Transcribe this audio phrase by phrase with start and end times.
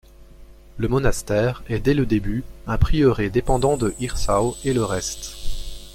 [0.77, 5.35] Le monastère est dès le début un prieuré dépendant de Hirsau et le reste.